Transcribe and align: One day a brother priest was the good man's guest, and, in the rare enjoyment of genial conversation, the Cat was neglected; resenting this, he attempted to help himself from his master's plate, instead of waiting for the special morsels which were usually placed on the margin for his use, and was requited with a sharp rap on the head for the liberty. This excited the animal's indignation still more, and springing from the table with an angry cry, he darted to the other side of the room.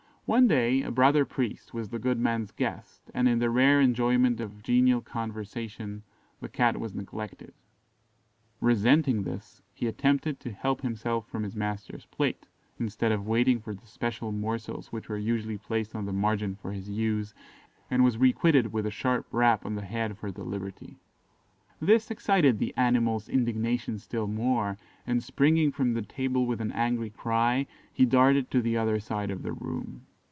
One 0.27 0.47
day 0.47 0.81
a 0.81 0.91
brother 0.91 1.25
priest 1.25 1.73
was 1.73 1.89
the 1.89 1.99
good 1.99 2.17
man's 2.17 2.51
guest, 2.53 3.11
and, 3.13 3.27
in 3.27 3.39
the 3.39 3.49
rare 3.49 3.81
enjoyment 3.81 4.39
of 4.39 4.63
genial 4.63 5.01
conversation, 5.01 6.03
the 6.39 6.47
Cat 6.47 6.79
was 6.79 6.95
neglected; 6.95 7.53
resenting 8.61 9.23
this, 9.23 9.61
he 9.73 9.87
attempted 9.87 10.39
to 10.39 10.53
help 10.53 10.83
himself 10.83 11.27
from 11.27 11.43
his 11.43 11.53
master's 11.57 12.05
plate, 12.05 12.47
instead 12.79 13.11
of 13.11 13.27
waiting 13.27 13.59
for 13.59 13.73
the 13.75 13.85
special 13.85 14.31
morsels 14.31 14.87
which 14.89 15.09
were 15.09 15.17
usually 15.17 15.57
placed 15.57 15.93
on 15.93 16.05
the 16.05 16.13
margin 16.13 16.55
for 16.55 16.71
his 16.71 16.89
use, 16.89 17.33
and 17.89 18.01
was 18.05 18.17
requited 18.17 18.71
with 18.71 18.85
a 18.85 18.89
sharp 18.91 19.27
rap 19.33 19.65
on 19.65 19.75
the 19.75 19.81
head 19.81 20.17
for 20.17 20.31
the 20.31 20.45
liberty. 20.45 20.95
This 21.81 22.09
excited 22.09 22.57
the 22.57 22.73
animal's 22.77 23.27
indignation 23.27 23.97
still 23.99 24.27
more, 24.27 24.77
and 25.05 25.21
springing 25.21 25.73
from 25.73 25.91
the 25.93 26.01
table 26.01 26.45
with 26.45 26.61
an 26.61 26.71
angry 26.71 27.09
cry, 27.09 27.67
he 27.91 28.05
darted 28.05 28.49
to 28.51 28.61
the 28.61 28.77
other 28.77 28.97
side 28.97 29.29
of 29.29 29.43
the 29.43 29.51
room. 29.51 30.05